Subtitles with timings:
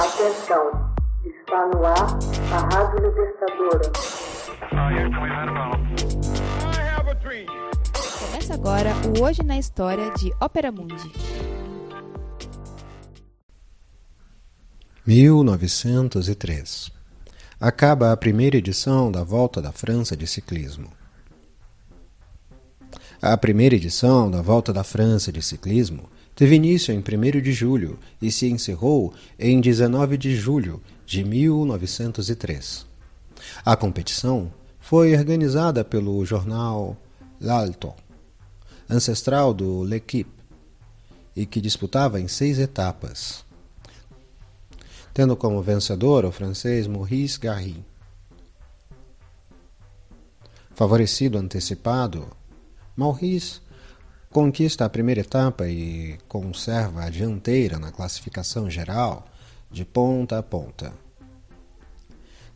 [0.00, 0.94] Atenção,
[1.26, 2.18] está no ar
[2.54, 3.92] a Rádio Libertadora.
[8.18, 11.12] Começa agora o Hoje na História de Ópera Mundi.
[15.06, 16.90] 1903.
[17.60, 20.90] Acaba a primeira edição da Volta da França de Ciclismo.
[23.20, 26.08] A primeira edição da Volta da França de Ciclismo
[26.40, 32.86] teve início em 1 de julho e se encerrou em 19 de julho de 1903.
[33.62, 34.50] A competição
[34.80, 36.96] foi organizada pelo jornal
[37.38, 37.92] L'Alto,
[38.88, 40.32] ancestral do L'Equipe,
[41.36, 43.44] e que disputava em seis etapas,
[45.12, 47.84] tendo como vencedor o francês Maurice Garry.
[50.74, 52.28] Favorecido antecipado,
[52.96, 53.60] Maurice
[54.32, 59.26] conquista a primeira etapa e conserva a dianteira na classificação geral
[59.68, 60.92] de ponta a ponta.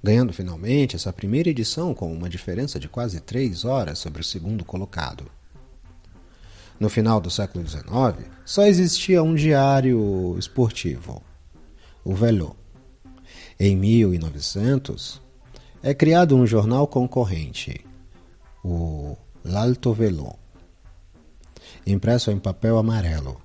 [0.00, 4.64] Ganhando finalmente essa primeira edição com uma diferença de quase três horas sobre o segundo
[4.64, 5.26] colocado.
[6.78, 11.22] No final do século XIX, só existia um diário esportivo,
[12.04, 12.56] o Velo.
[13.58, 15.20] Em 1900,
[15.82, 17.84] é criado um jornal concorrente,
[18.62, 20.43] o L'Alto Velo
[21.86, 23.40] impresso em papel amarelo.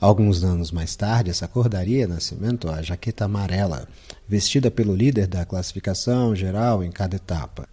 [0.00, 3.88] Alguns anos mais tarde, essa cor daria nascimento à jaqueta amarela,
[4.28, 7.68] vestida pelo líder da classificação geral em cada etapa.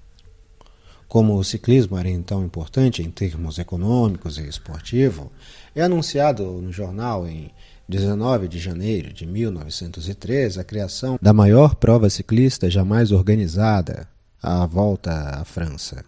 [1.08, 5.32] Como o ciclismo era então importante em termos econômicos e esportivo,
[5.76, 7.52] é anunciado no jornal em
[7.88, 14.08] 19 de janeiro de 1903 a criação da maior prova ciclista jamais organizada,
[14.42, 16.04] a Volta à França.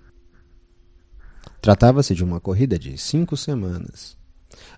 [1.65, 4.15] Tratava-se de uma corrida de cinco semanas.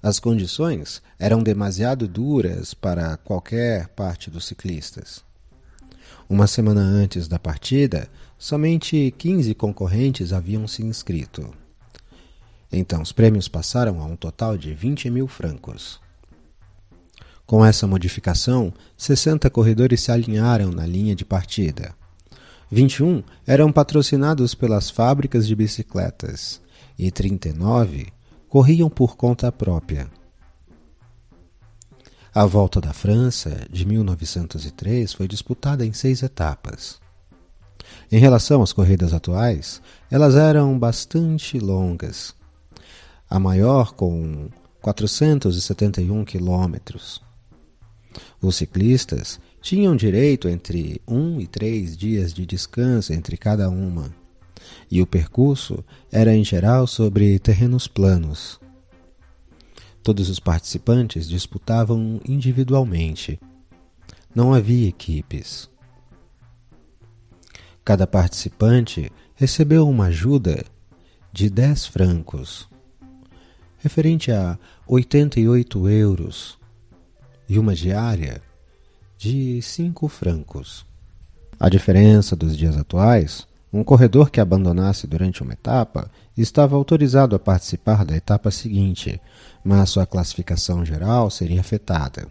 [0.02, 5.21] As condições eram demasiado duras para qualquer parte dos ciclistas.
[6.30, 11.53] Uma semana antes da partida, somente 15 concorrentes haviam se inscrito.
[12.71, 15.99] Então, os prêmios passaram a um total de 20 mil francos.
[17.45, 21.93] Com essa modificação, 60 corredores se alinharam na linha de partida.
[22.71, 26.65] 21 eram patrocinados pelas fábricas de bicicletas
[26.97, 28.08] e 39
[28.49, 30.09] corriam por conta própria.
[32.33, 36.99] A volta da França de 1903 foi disputada em seis etapas.
[38.11, 42.36] Em relação às corridas atuais, elas eram bastante longas.
[43.30, 44.49] A maior com
[44.81, 47.21] 471 quilômetros.
[48.41, 54.13] Os ciclistas tinham direito entre um e três dias de descanso entre cada uma
[54.89, 58.60] e o percurso era em geral sobre terrenos planos.
[60.04, 63.39] Todos os participantes disputavam individualmente.
[64.33, 65.70] Não havia equipes.
[67.83, 70.64] Cada participante recebeu uma ajuda
[71.32, 72.67] de 10 francos,
[73.78, 74.58] referente a
[74.88, 76.58] 88 euros,
[77.48, 78.42] e uma diária
[79.17, 80.86] de 5 francos.
[81.60, 87.39] A diferença dos dias atuais um corredor que abandonasse durante uma etapa estava autorizado a
[87.39, 89.21] participar da etapa seguinte,
[89.64, 92.27] mas sua classificação geral seria afetada.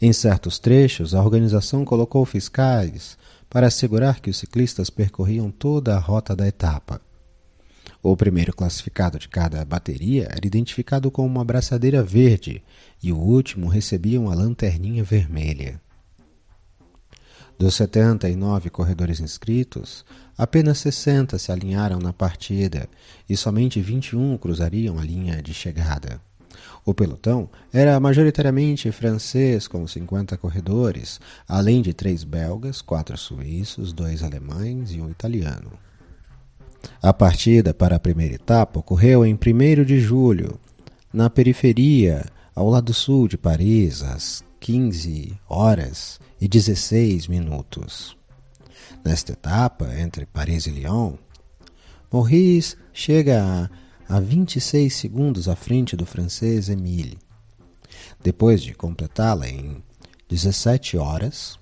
[0.00, 3.18] Em certos trechos, a organização colocou fiscais
[3.50, 7.00] para assegurar que os ciclistas percorriam toda a rota da etapa.
[8.00, 12.62] O primeiro classificado de cada bateria era identificado com uma braçadeira verde
[13.02, 15.80] e o último recebia uma lanterninha vermelha.
[17.58, 20.04] Dos 79 corredores inscritos,
[20.36, 22.88] apenas 60 se alinharam na partida
[23.28, 26.20] e somente 21 cruzariam a linha de chegada.
[26.84, 34.22] O pelotão era majoritariamente francês, com 50 corredores, além de três belgas, quatro suíços, dois
[34.22, 35.72] alemães e um italiano.
[37.00, 40.58] A partida para a primeira etapa ocorreu em 1 de julho,
[41.12, 48.16] na periferia, ao lado sul de Paris, às 15 horas e 16 minutos.
[49.04, 51.16] Nesta etapa, entre Paris e Lyon,
[52.12, 53.70] Maurice chega
[54.08, 57.18] a, a 26 segundos à frente do francês Emile.
[58.22, 59.82] Depois de completá-la em
[60.28, 61.58] 17 horas,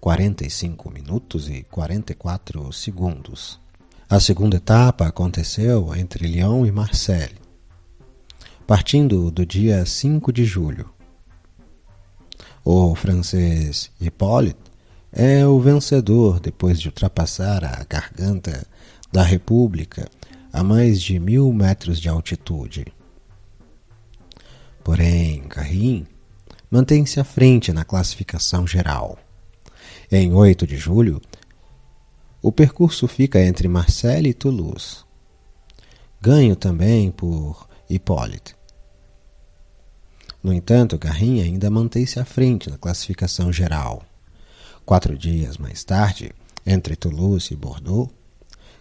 [0.00, 3.60] 45 minutos e 44 segundos.
[4.08, 7.38] A segunda etapa aconteceu entre Lyon e Marseille,
[8.66, 10.90] partindo do dia 5 de julho.
[12.64, 14.71] O francês Hippolyte
[15.12, 18.66] é o vencedor depois de ultrapassar a garganta
[19.12, 20.08] da República
[20.50, 22.86] a mais de mil metros de altitude.
[24.82, 26.06] Porém, Carrim
[26.70, 29.18] mantém-se à frente na classificação geral.
[30.10, 31.20] Em 8 de julho,
[32.40, 35.04] o percurso fica entre Marseille e Toulouse.
[36.20, 38.56] Ganho também por Hippolyte.
[40.42, 44.02] No entanto, Garrin ainda mantém-se à frente na classificação geral.
[44.84, 46.32] Quatro dias mais tarde,
[46.66, 48.10] entre Toulouse e Bordeaux,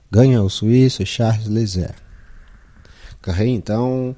[0.09, 1.95] ganha o suíço Charles Lezer.
[3.21, 4.15] Garrin, então,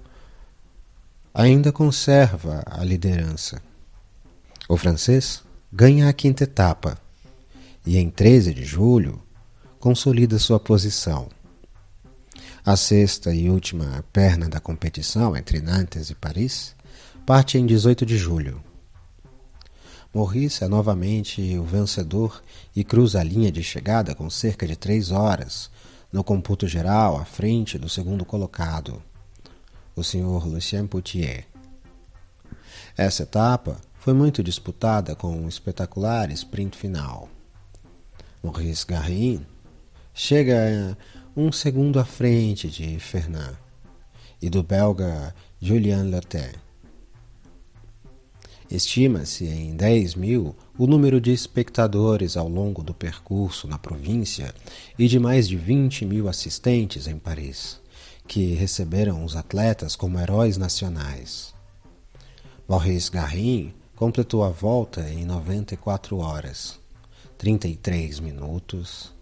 [1.34, 3.62] ainda conserva a liderança.
[4.70, 6.98] O francês ganha a quinta etapa
[7.86, 9.22] e, em 13 de julho,
[9.80, 11.28] consolida sua posição.
[12.66, 16.74] A sexta e última perna da competição entre Nantes e Paris
[17.26, 18.64] parte em 18 de julho.
[20.14, 22.44] Maurice é novamente o vencedor
[22.76, 25.72] e cruza a linha de chegada com cerca de três horas,
[26.12, 29.02] no computo geral, à frente do segundo colocado,
[29.96, 30.46] o Sr.
[30.46, 31.48] Lucien Poutier.
[32.96, 37.28] Essa etapa foi muito disputada com um espetacular sprint final.
[38.44, 39.44] Maurice Garin
[40.14, 40.96] chega
[41.36, 43.58] um segundo à frente de Fernand
[44.40, 46.63] e do belga Julien Leté.
[48.74, 54.52] Estima-se em 10 mil o número de espectadores ao longo do percurso na província
[54.98, 57.80] e de mais de 20 mil assistentes em Paris,
[58.28, 61.54] que receberam os atletas como heróis nacionais.
[62.68, 66.80] Maurice Garrin completou a volta em 94 horas,
[67.38, 69.14] 33 minutos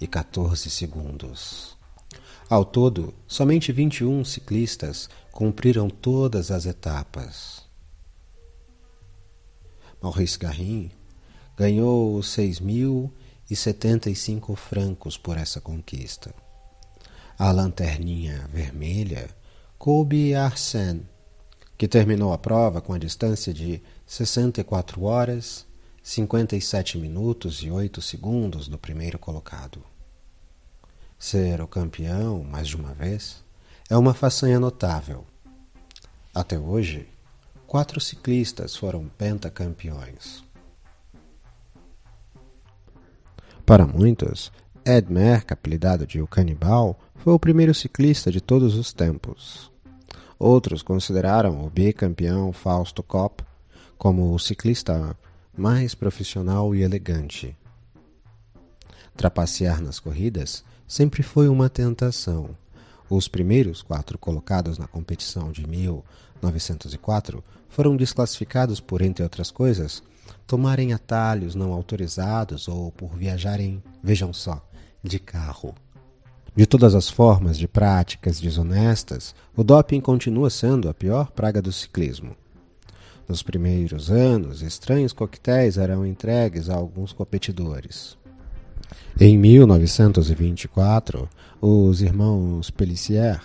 [0.00, 1.76] e 14 segundos.
[2.48, 7.68] Ao todo, somente 21 ciclistas cumpriram todas as etapas.
[10.02, 10.90] Maurice Garrin
[11.56, 13.12] ganhou seis mil
[13.50, 16.34] e setenta e cinco francos por essa conquista.
[17.38, 19.28] A lanterninha vermelha
[19.78, 21.06] coube a Arsène,
[21.76, 25.66] que terminou a prova com a distância de 64 horas,
[26.02, 29.82] 57 minutos e 8 segundos do primeiro colocado.
[31.18, 33.42] Ser o campeão mais de uma vez
[33.88, 35.26] é uma façanha notável.
[36.34, 37.08] Até hoje,
[37.70, 40.42] quatro ciclistas foram pentacampeões.
[43.64, 44.50] Para muitos,
[44.84, 49.70] Ed Merck, apelidado de O Canibal, foi o primeiro ciclista de todos os tempos.
[50.36, 53.44] Outros consideraram o bicampeão Fausto Kopp
[53.96, 55.16] como o ciclista
[55.56, 57.56] mais profissional e elegante.
[59.16, 62.50] Trapacear nas corridas sempre foi uma tentação.
[63.10, 70.00] Os primeiros quatro colocados na competição de 1904 foram desclassificados por, entre outras coisas,
[70.46, 74.64] tomarem atalhos não autorizados ou por viajarem, vejam só,
[75.02, 75.74] de carro.
[76.54, 81.72] De todas as formas de práticas desonestas, o doping continua sendo a pior praga do
[81.72, 82.36] ciclismo.
[83.26, 88.16] Nos primeiros anos, estranhos coquetéis eram entregues a alguns competidores.
[89.18, 91.28] Em 1924,
[91.60, 93.40] os irmãos Pellissier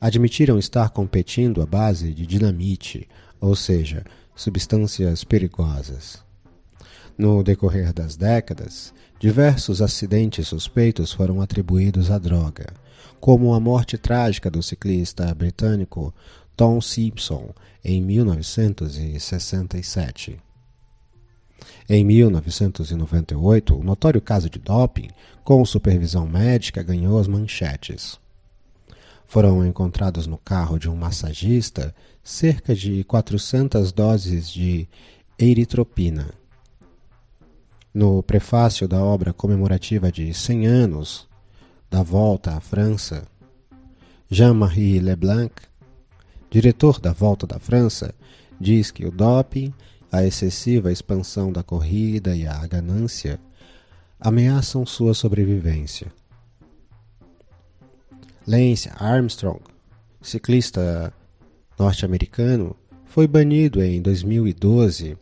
[0.00, 3.08] admitiram estar competindo à base de dinamite,
[3.40, 4.04] ou seja,
[4.34, 6.22] substâncias perigosas.
[7.18, 12.72] No decorrer das décadas, diversos acidentes suspeitos foram atribuídos à droga,
[13.20, 16.14] como a morte trágica do ciclista britânico
[16.56, 17.52] Tom Simpson
[17.84, 20.40] em 1967.
[21.92, 25.08] Em 1998, o notório caso de doping,
[25.42, 28.16] com supervisão médica, ganhou as manchetes.
[29.26, 31.92] Foram encontrados no carro de um massagista
[32.22, 34.88] cerca de 400 doses de
[35.36, 36.32] eritropina.
[37.92, 41.28] No prefácio da obra comemorativa de 100 anos
[41.90, 43.26] da Volta à França,
[44.30, 45.52] Jean-Marie Leblanc,
[46.48, 48.14] diretor da Volta da França,
[48.60, 49.74] diz que o doping,
[50.10, 53.40] a excessiva expansão da corrida e a ganância
[54.18, 56.12] ameaçam sua sobrevivência.
[58.46, 59.60] Lance Armstrong,
[60.20, 61.12] ciclista
[61.78, 62.76] norte-americano,
[63.06, 65.16] foi banido em 2012,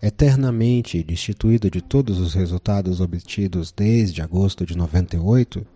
[0.00, 5.66] eternamente destituído de todos os resultados obtidos desde agosto de 98,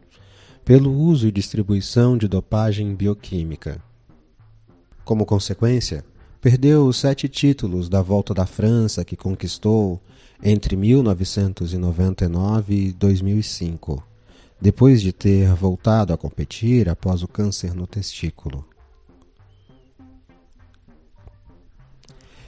[0.65, 3.83] pelo uso e distribuição de dopagem bioquímica.
[5.05, 6.05] Como consequência,
[6.41, 10.01] perdeu os sete títulos da Volta da França que conquistou
[10.43, 14.03] entre 1999 e 2005
[14.61, 18.67] depois de ter voltado a competir após o câncer no testículo.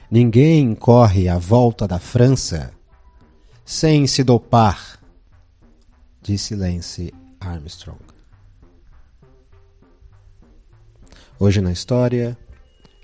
[0.09, 2.73] Ninguém corre a volta da França
[3.63, 4.99] sem se dopar,
[6.21, 8.01] disse Lance Armstrong.
[11.39, 12.37] Hoje na História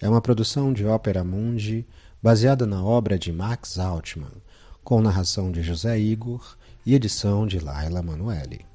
[0.01, 1.84] é uma produção de Ópera Mundi,
[2.22, 4.44] baseada na obra de Max Altman,
[4.84, 8.66] com narração de José Igor e edição de Laila Manoeli.